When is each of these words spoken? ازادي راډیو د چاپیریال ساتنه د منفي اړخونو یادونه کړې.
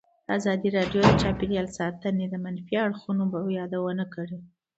ازادي 0.37 0.69
راډیو 0.77 0.99
د 1.05 1.11
چاپیریال 1.21 1.67
ساتنه 1.77 2.25
د 2.29 2.35
منفي 2.45 2.75
اړخونو 2.85 3.23
یادونه 3.59 4.03
کړې. 4.13 4.39